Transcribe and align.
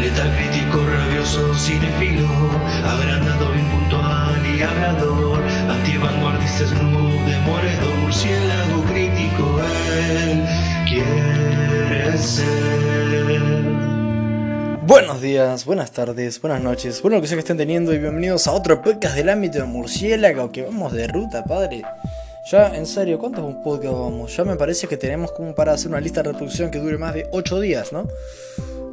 Letal 0.00 0.34
crítico, 0.34 0.78
rabioso, 0.86 1.54
cinefilo, 1.54 2.26
agrandado, 2.86 3.54
impuntual 3.54 4.46
y 4.46 4.62
hablador, 4.62 5.42
antivanguardista, 5.68 6.68
snoop, 6.68 8.00
murciélago 8.00 8.82
crítico, 8.84 9.60
él 9.92 10.42
quiere 10.88 12.16
ser. 12.16 12.46
Buenos 14.86 15.20
días, 15.20 15.66
buenas 15.66 15.90
tardes, 15.90 16.40
buenas 16.40 16.62
noches, 16.62 17.02
bueno 17.02 17.16
lo 17.16 17.20
que 17.20 17.28
sea 17.28 17.36
que 17.36 17.40
estén 17.40 17.58
teniendo 17.58 17.92
y 17.92 17.98
bienvenidos 17.98 18.46
a 18.46 18.52
otro 18.52 18.80
podcast 18.80 19.14
del 19.14 19.28
ámbito 19.28 19.58
de 19.58 19.64
murciélago 19.64 20.50
que 20.50 20.62
vamos 20.62 20.94
de 20.94 21.08
ruta, 21.08 21.44
padre. 21.44 21.82
Ya, 22.50 22.74
en 22.74 22.86
serio, 22.86 23.18
¿cuántos 23.18 23.54
podcast 23.56 23.94
vamos? 23.94 24.34
Ya 24.34 24.44
me 24.44 24.56
parece 24.56 24.88
que 24.88 24.96
tenemos 24.96 25.30
como 25.32 25.54
para 25.54 25.72
hacer 25.72 25.88
una 25.88 26.00
lista 26.00 26.22
de 26.22 26.32
reproducción 26.32 26.70
que 26.70 26.78
dure 26.78 26.96
más 26.96 27.12
de 27.12 27.28
8 27.32 27.60
días, 27.60 27.92
¿no? 27.92 28.08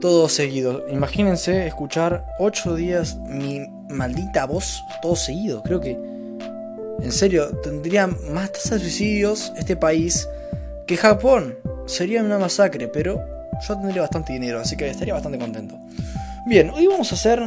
Todo 0.01 0.29
seguido. 0.29 0.85
Imagínense 0.89 1.65
escuchar 1.65 2.25
8 2.39 2.75
días 2.75 3.17
mi 3.27 3.67
maldita 3.89 4.45
voz 4.45 4.83
todo 5.01 5.15
seguido. 5.15 5.63
Creo 5.63 5.81
que, 5.81 5.91
en 5.91 7.11
serio, 7.11 7.49
tendría 7.63 8.07
más 8.07 8.51
tasas 8.51 8.71
de 8.71 8.79
suicidios 8.79 9.51
este 9.57 9.75
país 9.75 10.27
que 10.85 10.97
Japón. 10.97 11.57
Sería 11.87 12.21
una 12.21 12.37
masacre, 12.37 12.87
pero 12.87 13.21
yo 13.67 13.75
tendría 13.79 14.01
bastante 14.01 14.33
dinero, 14.33 14.59
así 14.59 14.75
que 14.77 14.89
estaría 14.89 15.13
bastante 15.13 15.39
contento. 15.39 15.75
Bien, 16.45 16.69
hoy 16.69 16.87
vamos 16.87 17.11
a 17.11 17.15
hacer 17.15 17.41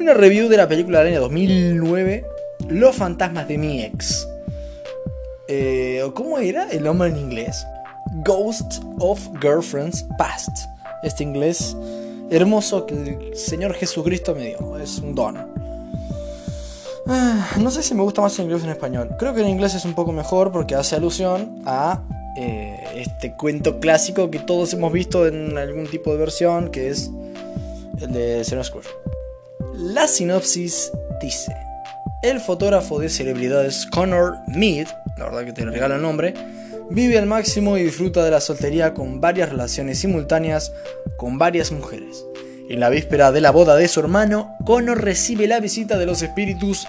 una 0.00 0.14
review 0.14 0.48
de 0.48 0.56
la 0.56 0.68
película 0.68 1.00
del 1.00 1.08
año 1.08 1.20
2009, 1.20 2.24
Los 2.68 2.96
fantasmas 2.96 3.48
de 3.48 3.58
mi 3.58 3.82
ex. 3.82 4.26
Eh, 5.48 6.02
¿Cómo 6.14 6.38
era 6.38 6.70
el 6.70 6.84
nombre 6.84 7.08
en 7.08 7.18
inglés? 7.18 7.66
Ghost 8.24 8.82
of 8.98 9.20
Girlfriend's 9.40 10.04
Past. 10.16 10.71
Este 11.02 11.22
inglés 11.24 11.76
hermoso 12.30 12.86
que 12.86 12.94
el 12.94 13.36
Señor 13.36 13.74
Jesucristo 13.74 14.34
me 14.34 14.48
dio. 14.48 14.78
Es 14.78 14.98
un 14.98 15.14
don. 15.14 15.36
Ah, 17.06 17.46
No 17.58 17.70
sé 17.70 17.82
si 17.82 17.94
me 17.94 18.02
gusta 18.02 18.22
más 18.22 18.38
en 18.38 18.46
inglés 18.46 18.62
o 18.62 18.64
en 18.64 18.70
español. 18.70 19.10
Creo 19.18 19.34
que 19.34 19.40
en 19.42 19.48
inglés 19.48 19.74
es 19.74 19.84
un 19.84 19.94
poco 19.94 20.12
mejor 20.12 20.52
porque 20.52 20.74
hace 20.74 20.96
alusión 20.96 21.62
a 21.66 22.02
eh, 22.36 22.84
este 22.94 23.34
cuento 23.36 23.80
clásico 23.80 24.30
que 24.30 24.38
todos 24.38 24.72
hemos 24.72 24.92
visto 24.92 25.26
en 25.26 25.58
algún 25.58 25.86
tipo 25.86 26.12
de 26.12 26.16
versión, 26.18 26.70
que 26.70 26.88
es 26.88 27.10
el 28.00 28.12
de 28.12 28.44
Señor 28.44 28.64
Scrooge. 28.64 28.88
La 29.74 30.06
sinopsis 30.06 30.92
dice: 31.20 31.54
El 32.22 32.40
fotógrafo 32.40 32.98
de 32.98 33.08
celebridades 33.08 33.86
Connor 33.86 34.36
Mead, 34.46 34.86
la 35.18 35.24
verdad 35.26 35.44
que 35.44 35.52
te 35.52 35.64
regalo 35.64 35.96
el 35.96 36.02
nombre, 36.02 36.34
vive 36.90 37.18
al 37.18 37.26
máximo 37.26 37.76
y 37.76 37.82
disfruta 37.82 38.24
de 38.24 38.30
la 38.30 38.40
soltería 38.40 38.94
con 38.94 39.20
varias 39.20 39.48
relaciones 39.48 39.98
simultáneas 39.98 40.72
con 41.16 41.38
varias 41.38 41.72
mujeres. 41.72 42.24
En 42.68 42.80
la 42.80 42.88
víspera 42.88 43.32
de 43.32 43.40
la 43.40 43.50
boda 43.50 43.76
de 43.76 43.88
su 43.88 44.00
hermano, 44.00 44.56
Connor 44.64 45.02
recibe 45.02 45.46
la 45.46 45.60
visita 45.60 45.98
de 45.98 46.06
los 46.06 46.22
espíritus 46.22 46.86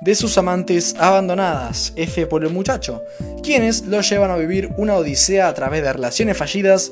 de 0.00 0.14
sus 0.14 0.36
amantes 0.36 0.96
abandonadas, 0.98 1.92
F 1.94 2.26
por 2.26 2.44
el 2.44 2.50
muchacho, 2.50 3.02
quienes 3.42 3.82
lo 3.86 4.00
llevan 4.00 4.30
a 4.30 4.36
vivir 4.36 4.70
una 4.76 4.96
odisea 4.96 5.48
a 5.48 5.54
través 5.54 5.82
de 5.82 5.92
relaciones 5.92 6.36
fallidas 6.36 6.90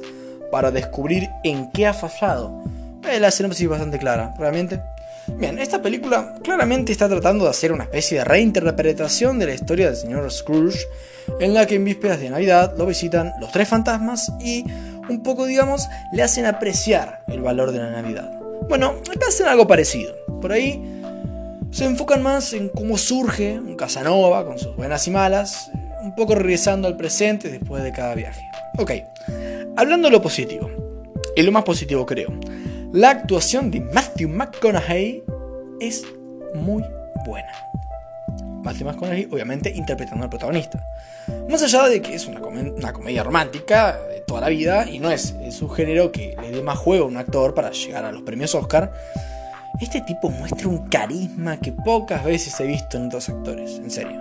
para 0.51 0.71
descubrir 0.71 1.29
en 1.43 1.71
qué 1.73 1.87
ha 1.87 1.93
fallado. 1.95 2.63
Eh, 3.09 3.19
la 3.19 3.31
sinopsis 3.31 3.65
es 3.65 3.69
bastante 3.69 3.99
clara, 3.99 4.33
realmente. 4.39 4.81
Bien, 5.39 5.59
esta 5.59 5.81
película 5.81 6.35
claramente 6.43 6.93
está 6.93 7.09
tratando 7.09 7.45
de 7.45 7.51
hacer 7.51 7.73
una 7.73 7.85
especie 7.85 8.19
de 8.19 8.25
reinterpretación 8.25 9.39
de 9.39 9.47
la 9.47 9.55
historia 9.55 9.87
del 9.87 9.97
señor 9.97 10.31
Scrooge, 10.31 10.87
en 11.39 11.55
la 11.55 11.67
que 11.67 11.77
en 11.77 11.85
vísperas 11.85 12.21
de 12.21 12.31
Navidad 12.31 12.75
lo 12.77 12.87
visitan 12.87 13.33
los 13.41 13.51
tres 13.51 13.69
fantasmas 13.69 14.31
y 14.41 14.65
un 15.09 15.23
poco, 15.23 15.47
digamos, 15.47 15.89
le 16.13 16.23
hacen 16.23 16.47
apreciar 16.47 17.23
el 17.29 17.41
valor 17.41 17.73
de 17.73 17.79
la 17.79 17.91
Navidad. 17.91 18.31
Bueno, 18.69 18.97
acá 19.15 19.27
hacen 19.29 19.49
algo 19.49 19.67
parecido. 19.67 20.15
Por 20.41 20.53
ahí 20.53 21.01
se 21.71 21.85
enfocan 21.85 22.23
más 22.23 22.53
en 22.53 22.69
cómo 22.69 22.99
surge 22.99 23.59
un 23.59 23.77
Casanova 23.77 24.45
con 24.45 24.59
sus 24.59 24.77
buenas 24.77 25.07
y 25.07 25.11
malas, 25.11 25.71
un 26.03 26.15
poco 26.15 26.35
regresando 26.35 26.89
al 26.89 26.97
presente 26.97 27.49
después 27.49 27.83
de 27.83 27.93
cada 27.93 28.15
viaje. 28.15 28.51
Ok, 28.79 28.93
hablando 29.77 30.09
de 30.09 30.13
lo 30.13 30.23
positivo, 30.23 30.71
y 31.37 31.43
lo 31.43 31.53
más 31.53 31.65
positivo 31.65 32.07
creo, 32.07 32.33
la 32.93 33.11
actuación 33.11 33.71
de 33.71 33.81
Matthew 33.81 34.29
McConaughey 34.29 35.23
es 35.81 36.05
muy 36.55 36.83
buena. 37.27 37.53
Matthew 38.63 38.87
McConaughey, 38.87 39.29
obviamente, 39.31 39.71
interpretando 39.75 40.25
al 40.25 40.31
protagonista. 40.31 40.85
Más 41.49 41.63
allá 41.63 41.89
de 41.89 42.03
que 42.03 42.15
es 42.15 42.27
una, 42.27 42.41
come- 42.41 42.71
una 42.71 42.93
comedia 42.93 43.23
romántica 43.23 43.99
de 44.09 44.21
toda 44.21 44.43
la 44.43 44.49
vida 44.49 44.89
y 44.91 44.99
no 44.99 45.11
es, 45.11 45.35
es 45.43 45.63
un 45.63 45.71
género 45.71 46.13
que 46.13 46.37
le 46.41 46.51
dé 46.51 46.63
más 46.63 46.79
juego 46.79 47.05
a 47.05 47.09
un 47.09 47.17
actor 47.17 47.55
para 47.55 47.71
llegar 47.71 48.05
a 48.05 48.13
los 48.13 48.23
premios 48.23 48.55
Oscar, 48.55 48.93
este 49.81 50.01
tipo 50.03 50.29
muestra 50.29 50.69
un 50.69 50.89
carisma 50.89 51.59
que 51.59 51.73
pocas 51.73 52.25
veces 52.25 52.59
he 52.61 52.67
visto 52.67 52.97
en 52.99 53.07
otros 53.07 53.29
actores, 53.29 53.77
en 53.79 53.91
serio. 53.91 54.21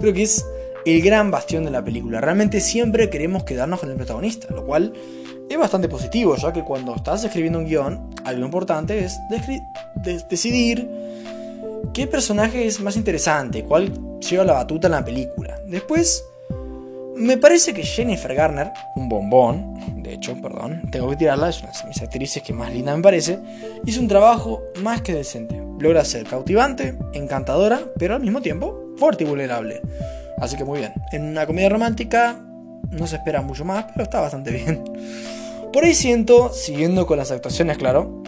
Creo 0.00 0.12
que 0.12 0.22
es 0.22 0.44
el 0.84 1.02
gran 1.02 1.30
bastión 1.30 1.64
de 1.64 1.70
la 1.70 1.82
película. 1.84 2.20
Realmente 2.20 2.60
siempre 2.60 3.10
queremos 3.10 3.44
quedarnos 3.44 3.80
con 3.80 3.90
el 3.90 3.96
protagonista, 3.96 4.48
lo 4.54 4.64
cual 4.64 4.92
es 5.48 5.58
bastante 5.58 5.88
positivo, 5.88 6.36
ya 6.36 6.52
que 6.52 6.62
cuando 6.62 6.94
estás 6.94 7.24
escribiendo 7.24 7.58
un 7.58 7.66
guion, 7.66 8.10
algo 8.24 8.44
importante 8.44 9.04
es 9.04 9.18
decidir 10.28 10.88
qué 11.92 12.06
personaje 12.06 12.66
es 12.66 12.80
más 12.80 12.96
interesante, 12.96 13.64
cuál 13.64 14.18
lleva 14.20 14.44
la 14.44 14.54
batuta 14.54 14.88
en 14.88 14.92
la 14.92 15.04
película. 15.04 15.58
Después, 15.66 16.24
me 17.16 17.36
parece 17.36 17.74
que 17.74 17.82
Jennifer 17.82 18.34
Garner, 18.34 18.72
un 18.96 19.08
bombón, 19.08 20.02
de 20.02 20.14
hecho, 20.14 20.34
perdón, 20.40 20.82
tengo 20.90 21.10
que 21.10 21.16
tirarla, 21.16 21.50
es 21.50 21.62
una 21.62 21.72
de 21.72 21.88
mis 21.88 22.02
actrices 22.02 22.42
que 22.42 22.52
más 22.52 22.72
linda 22.72 22.96
me 22.96 23.02
parece, 23.02 23.38
hizo 23.84 24.00
un 24.00 24.08
trabajo 24.08 24.62
más 24.82 25.02
que 25.02 25.14
decente. 25.14 25.60
Logra 25.78 26.04
ser 26.04 26.24
cautivante, 26.24 26.96
encantadora, 27.12 27.80
pero 27.98 28.14
al 28.14 28.22
mismo 28.22 28.40
tiempo 28.40 28.94
fuerte 28.96 29.24
y 29.24 29.26
vulnerable. 29.26 29.82
Así 30.38 30.56
que 30.56 30.64
muy 30.64 30.78
bien. 30.78 30.92
En 31.12 31.24
una 31.24 31.46
comedia 31.46 31.68
romántica 31.68 32.40
no 32.92 33.06
se 33.06 33.16
espera 33.16 33.42
mucho 33.42 33.64
más, 33.64 33.86
pero 33.92 34.04
está 34.04 34.20
bastante 34.20 34.50
bien. 34.50 34.84
Por 35.72 35.84
ahí 35.84 35.94
siento, 35.94 36.52
siguiendo 36.52 37.06
con 37.06 37.18
las 37.18 37.30
actuaciones, 37.30 37.78
claro, 37.78 38.22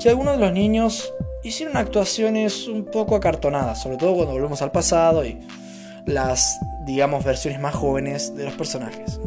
que 0.00 0.08
algunos 0.08 0.34
de 0.34 0.40
los 0.40 0.52
niños 0.52 1.12
hicieron 1.42 1.76
actuaciones 1.76 2.66
un 2.66 2.84
poco 2.84 3.14
acartonadas, 3.14 3.82
sobre 3.82 3.96
todo 3.96 4.14
cuando 4.14 4.32
volvemos 4.32 4.62
al 4.62 4.72
pasado 4.72 5.24
y 5.24 5.38
las, 6.06 6.58
digamos, 6.84 7.24
versiones 7.24 7.60
más 7.60 7.74
jóvenes 7.74 8.34
de 8.34 8.44
los 8.44 8.54
personajes. 8.54 9.20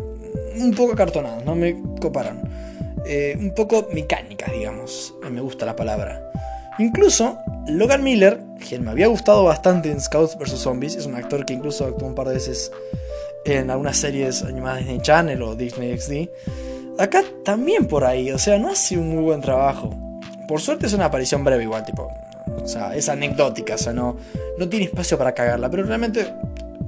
Un 0.59 0.73
poco 0.75 0.93
acartonadas, 0.93 1.45
no 1.45 1.55
me 1.55 1.81
coparon. 2.01 2.41
Eh, 3.05 3.37
un 3.39 3.53
poco 3.53 3.87
mecánicas, 3.93 4.51
digamos, 4.51 5.13
me 5.29 5.41
gusta 5.41 5.65
la 5.65 5.75
palabra. 5.75 6.21
Incluso 6.79 7.37
Logan 7.67 8.03
Miller, 8.03 8.41
quien 8.67 8.83
me 8.83 8.91
había 8.91 9.07
gustado 9.07 9.43
bastante 9.43 9.91
en 9.91 10.01
Scouts 10.01 10.37
vs. 10.37 10.59
Zombies, 10.59 10.95
es 10.95 11.05
un 11.05 11.15
actor 11.15 11.45
que 11.45 11.53
incluso 11.53 11.85
actuó 11.85 12.07
un 12.07 12.15
par 12.15 12.27
de 12.27 12.35
veces 12.35 12.71
en 13.45 13.69
algunas 13.69 13.97
series 13.97 14.43
animadas 14.43 14.79
Disney 14.79 14.99
Channel 15.01 15.41
o 15.41 15.55
Disney 15.55 15.97
XD. 15.97 16.99
Acá 16.99 17.23
también 17.43 17.87
por 17.87 18.03
ahí, 18.03 18.31
o 18.31 18.37
sea, 18.37 18.57
no 18.57 18.69
hace 18.69 18.97
un 18.97 19.09
muy 19.09 19.23
buen 19.23 19.41
trabajo. 19.41 19.89
Por 20.47 20.59
suerte 20.59 20.87
es 20.87 20.93
una 20.93 21.05
aparición 21.05 21.43
breve 21.43 21.63
igual, 21.63 21.85
tipo. 21.85 22.11
O 22.61 22.67
sea, 22.67 22.95
es 22.95 23.07
anecdótica, 23.07 23.75
o 23.75 23.77
sea, 23.77 23.93
no, 23.93 24.17
no 24.57 24.67
tiene 24.67 24.85
espacio 24.85 25.17
para 25.17 25.33
cagarla. 25.33 25.69
Pero 25.69 25.83
realmente, 25.83 26.33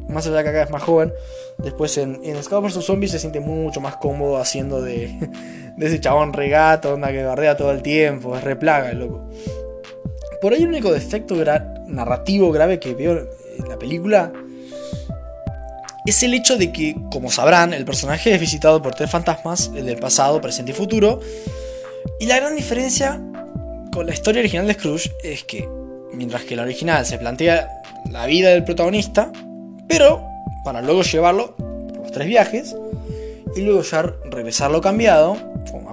más 0.10 0.26
allá 0.28 0.38
de 0.38 0.44
que 0.44 0.50
acá 0.50 0.64
es 0.64 0.70
más 0.70 0.84
joven, 0.84 1.14
después 1.60 1.98
en, 1.98 2.20
en 2.24 2.42
Scouts 2.44 2.76
vs. 2.76 2.86
Zombies 2.86 3.12
se 3.12 3.20
siente 3.20 3.40
mucho 3.40 3.80
más 3.80 3.96
cómodo 3.98 4.38
haciendo 4.38 4.82
de, 4.82 5.16
de 5.78 5.88
ese 5.88 6.00
chabón 6.00 6.34
regato, 6.34 6.94
onda 6.94 7.12
que 7.12 7.24
bardea 7.24 7.56
todo 7.56 7.72
el 7.72 7.82
tiempo, 7.82 8.36
es 8.36 8.44
replaga 8.44 8.92
el 8.92 9.00
loco. 9.00 9.30
Por 10.42 10.54
ahí 10.54 10.64
el 10.64 10.70
único 10.70 10.92
defecto 10.92 11.36
narrativo 11.88 12.52
grave 12.52 12.80
que 12.80 12.96
veo 12.96 13.30
en 13.58 13.70
la 13.70 13.78
película 13.78 14.34
es 16.06 16.24
el 16.24 16.34
hecho 16.34 16.58
de 16.58 16.72
que, 16.72 16.96
como 17.12 17.30
sabrán, 17.30 17.74
el 17.74 17.86
personaje 17.86 18.34
es 18.34 18.40
visitado 18.40 18.82
por 18.82 18.96
tres 18.96 19.10
fantasmas, 19.10 19.72
el 19.76 19.86
del 19.86 19.98
pasado, 19.98 20.42
presente 20.42 20.72
y 20.72 20.76
futuro. 20.76 21.20
Y 22.20 22.26
la 22.26 22.38
gran 22.38 22.56
diferencia 22.56 23.22
con 23.94 24.08
la 24.08 24.14
historia 24.14 24.40
original 24.40 24.66
de 24.68 24.74
Scrooge 24.74 25.12
es 25.24 25.44
que, 25.44 25.68
mientras 26.14 26.44
que 26.44 26.56
la 26.56 26.64
original 26.64 27.06
se 27.06 27.18
plantea 27.18 27.70
la 28.10 28.26
vida 28.26 28.50
del 28.50 28.64
protagonista, 28.64 29.32
pero 29.88 30.24
para 30.64 30.82
luego 30.82 31.04
llevarlo 31.04 31.56
por 31.56 31.98
los 31.98 32.12
tres 32.12 32.28
viajes 32.28 32.76
y 33.56 33.62
luego 33.62 33.84
ya 33.84 34.02
regresarlo 34.26 34.82
cambiado, 34.82 35.38
con, 35.72 35.86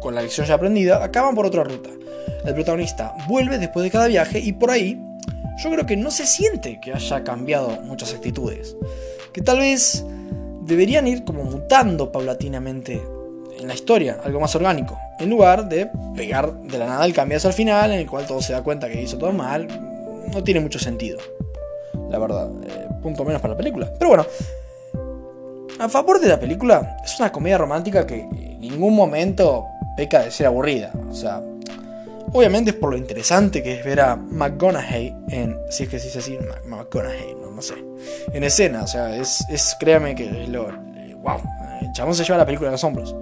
con 0.00 0.14
la 0.14 0.22
lección 0.22 0.46
ya 0.46 0.54
aprendida, 0.54 1.04
acaban 1.04 1.34
por 1.34 1.46
otra 1.46 1.64
ruta. 1.64 1.90
El 2.44 2.54
protagonista 2.54 3.14
vuelve 3.28 3.58
después 3.58 3.84
de 3.84 3.90
cada 3.90 4.06
viaje 4.06 4.38
y 4.38 4.52
por 4.52 4.70
ahí 4.70 4.98
yo 5.58 5.70
creo 5.70 5.84
que 5.86 5.96
no 5.96 6.10
se 6.10 6.26
siente 6.26 6.78
que 6.80 6.92
haya 6.92 7.24
cambiado 7.24 7.70
muchas 7.82 8.14
actitudes. 8.14 8.76
Que 9.36 9.42
tal 9.42 9.58
vez 9.58 10.02
deberían 10.62 11.06
ir 11.06 11.22
como 11.22 11.44
mutando 11.44 12.10
paulatinamente 12.10 13.02
en 13.60 13.68
la 13.68 13.74
historia, 13.74 14.18
algo 14.24 14.40
más 14.40 14.56
orgánico. 14.56 14.98
En 15.18 15.28
lugar 15.28 15.68
de 15.68 15.90
pegar 16.16 16.54
de 16.54 16.78
la 16.78 16.86
nada 16.86 17.04
el 17.04 17.12
cambiazo 17.12 17.48
al 17.48 17.52
final, 17.52 17.92
en 17.92 17.98
el 17.98 18.06
cual 18.06 18.26
todo 18.26 18.40
se 18.40 18.54
da 18.54 18.62
cuenta 18.62 18.88
que 18.88 19.02
hizo 19.02 19.18
todo 19.18 19.32
mal, 19.32 19.68
no 20.32 20.42
tiene 20.42 20.60
mucho 20.60 20.78
sentido. 20.78 21.18
La 22.08 22.18
verdad, 22.18 22.50
eh, 22.66 22.88
punto 23.02 23.26
menos 23.26 23.42
para 23.42 23.52
la 23.52 23.58
película. 23.58 23.92
Pero 23.98 24.08
bueno, 24.08 24.24
a 25.80 25.88
favor 25.90 26.18
de 26.18 26.28
la 26.28 26.40
película, 26.40 26.96
es 27.04 27.20
una 27.20 27.30
comedia 27.30 27.58
romántica 27.58 28.06
que 28.06 28.20
en 28.20 28.58
ningún 28.58 28.96
momento 28.96 29.66
peca 29.98 30.22
de 30.22 30.30
ser 30.30 30.46
aburrida. 30.46 30.92
O 31.10 31.14
sea, 31.14 31.42
Obviamente 32.32 32.70
es 32.70 32.76
por 32.76 32.90
lo 32.90 32.96
interesante 32.96 33.62
que 33.62 33.78
es 33.78 33.84
ver 33.84 34.00
a 34.00 34.16
McGonaghy 34.16 35.14
en. 35.28 35.58
Si 35.70 35.84
es 35.84 35.88
que 35.88 35.98
se 35.98 36.06
dice 36.06 36.18
así, 36.18 36.38
McGonaghy, 36.66 37.34
no, 37.34 37.62
sé. 37.62 37.74
En 38.32 38.44
escena, 38.44 38.82
o 38.82 38.86
sea, 38.86 39.16
es, 39.16 39.44
es 39.48 39.76
créame 39.78 40.14
que 40.14 40.46
lo. 40.48 40.64
¡Wow! 41.18 41.40
El 41.80 41.92
chabón 41.92 42.14
se 42.14 42.24
lleva 42.24 42.38
la 42.38 42.46
película 42.46 42.68
de 42.68 42.72
los 42.72 42.84
hombros. 42.84 43.14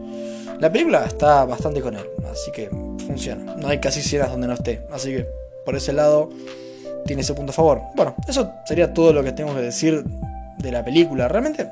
La 0.60 0.70
película 0.70 1.04
está 1.04 1.44
bastante 1.44 1.80
con 1.80 1.94
él, 1.94 2.06
así 2.30 2.50
que 2.52 2.68
funciona. 3.06 3.54
No 3.56 3.68
hay 3.68 3.80
casi 3.80 4.00
escenas 4.00 4.30
donde 4.30 4.46
no 4.46 4.54
esté. 4.54 4.86
Así 4.90 5.10
que 5.10 5.26
por 5.64 5.74
ese 5.76 5.92
lado 5.92 6.30
tiene 7.06 7.22
ese 7.22 7.34
punto 7.34 7.50
a 7.50 7.54
favor. 7.54 7.82
Bueno, 7.94 8.14
eso 8.26 8.52
sería 8.64 8.92
todo 8.92 9.12
lo 9.12 9.22
que 9.22 9.32
tengo 9.32 9.54
que 9.54 9.60
decir 9.60 10.04
de 10.58 10.72
la 10.72 10.84
película. 10.84 11.28
Realmente 11.28 11.68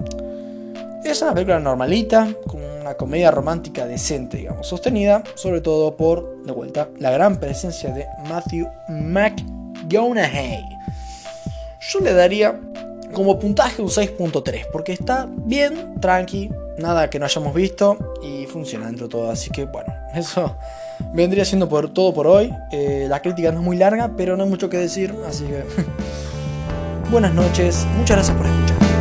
es 1.05 1.23
una 1.23 1.35
película 1.35 1.59
normalita, 1.61 2.29
con 2.47 2.63
una 2.83 2.95
comedia 2.95 3.31
romántica 3.31 3.87
decente, 3.87 4.39
digamos, 4.39 4.67
sostenida 4.67 5.23
sobre 5.35 5.61
todo 5.61 5.97
por, 5.97 6.45
de 6.45 6.53
vuelta, 6.53 6.89
la 6.99 7.11
gran 7.11 7.39
presencia 7.39 7.91
de 7.93 8.07
Matthew 8.29 8.69
McGonaghy. 8.89 10.65
Yo 11.91 12.01
le 12.01 12.13
daría 12.13 12.61
como 13.13 13.39
puntaje 13.39 13.83
un 13.83 13.89
6.3, 13.89 14.67
porque 14.73 14.93
está 14.93 15.29
bien, 15.31 16.01
tranqui, 16.01 16.51
nada 16.79 17.11
que 17.11 17.19
no 17.19 17.25
hayamos 17.25 17.55
visto 17.55 17.97
y 18.23 18.47
funciona 18.47 18.87
dentro 18.87 19.07
de 19.07 19.11
todo. 19.11 19.31
Así 19.31 19.51
que 19.51 19.65
bueno, 19.65 19.93
eso 20.15 20.57
vendría 21.15 21.45
siendo 21.45 21.69
todo 21.69 22.13
por 22.13 22.27
hoy. 22.27 22.53
Eh, 22.73 23.07
la 23.09 23.21
crítica 23.21 23.53
no 23.53 23.61
es 23.61 23.65
muy 23.65 23.77
larga, 23.77 24.13
pero 24.17 24.37
no 24.37 24.45
hay 24.45 24.51
mucho 24.51 24.69
que 24.69 24.79
decir, 24.79 25.15
así 25.27 25.45
que 25.45 25.65
buenas 27.11 27.35
noches, 27.35 27.87
muchas 27.97 28.17
gracias 28.17 28.37
por 28.37 28.47
escuchar. 28.47 28.92